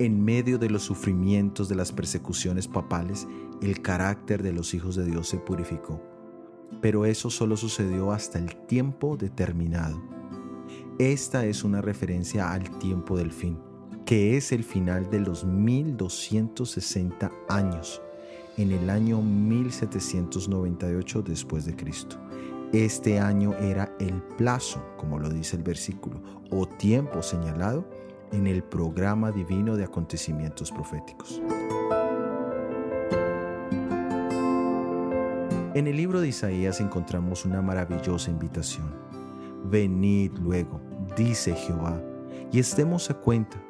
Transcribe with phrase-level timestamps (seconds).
[0.00, 3.26] En medio de los sufrimientos de las persecuciones papales,
[3.60, 6.00] el carácter de los hijos de Dios se purificó.
[6.80, 10.00] Pero eso solo sucedió hasta el tiempo determinado.
[11.00, 13.58] Esta es una referencia al tiempo del fin,
[14.06, 18.00] que es el final de los 1260 años,
[18.56, 22.20] en el año 1798 después de Cristo.
[22.72, 27.84] Este año era el plazo, como lo dice el versículo, o tiempo señalado
[28.32, 31.40] en el programa divino de acontecimientos proféticos.
[35.74, 38.92] En el libro de Isaías encontramos una maravillosa invitación.
[39.64, 40.80] Venid luego,
[41.16, 42.02] dice Jehová,
[42.50, 43.62] y estemos a cuenta.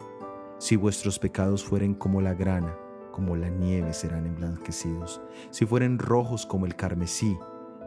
[0.58, 2.74] Si vuestros pecados fueren como la grana,
[3.12, 5.20] como la nieve serán emblanquecidos.
[5.50, 7.36] Si fueren rojos como el carmesí,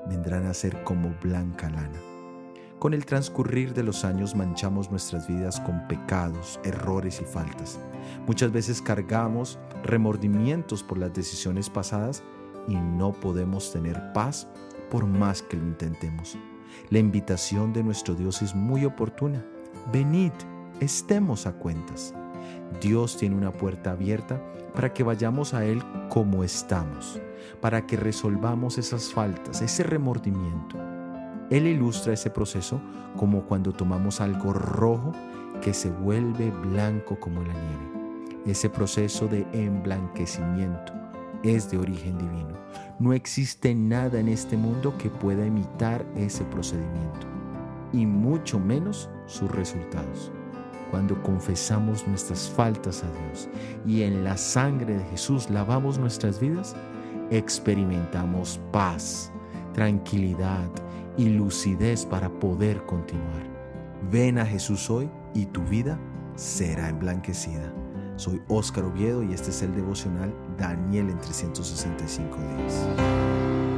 [0.07, 2.10] vendrán a ser como blanca lana.
[2.81, 7.79] Con el transcurrir de los años manchamos nuestras vidas con pecados, errores y faltas.
[8.25, 12.23] Muchas veces cargamos remordimientos por las decisiones pasadas
[12.67, 14.47] y no podemos tener paz
[14.89, 16.39] por más que lo intentemos.
[16.89, 19.45] La invitación de nuestro Dios es muy oportuna.
[19.93, 20.33] Venid,
[20.79, 22.15] estemos a cuentas.
[22.81, 24.41] Dios tiene una puerta abierta
[24.73, 27.21] para que vayamos a Él como estamos,
[27.61, 30.90] para que resolvamos esas faltas, ese remordimiento
[31.51, 32.81] él ilustra ese proceso
[33.17, 35.11] como cuando tomamos algo rojo
[35.61, 37.91] que se vuelve blanco como la nieve.
[38.45, 40.93] Ese proceso de emblanquecimiento
[41.43, 42.55] es de origen divino.
[42.99, 47.27] No existe nada en este mundo que pueda imitar ese procedimiento,
[47.91, 50.31] y mucho menos sus resultados.
[50.89, 53.49] Cuando confesamos nuestras faltas a Dios
[53.85, 56.75] y en la sangre de Jesús lavamos nuestras vidas,
[57.29, 59.31] experimentamos paz,
[59.73, 60.69] tranquilidad,
[61.17, 63.43] y lucidez para poder continuar.
[64.11, 65.99] Ven a Jesús hoy y tu vida
[66.35, 67.73] será emblanquecida.
[68.15, 73.70] Soy Óscar Oviedo y este es el devocional Daniel en 365 días.